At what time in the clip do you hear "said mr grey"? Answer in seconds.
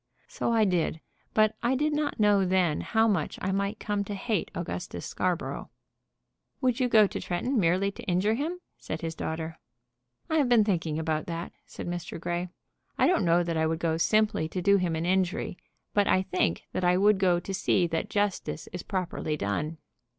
11.67-12.49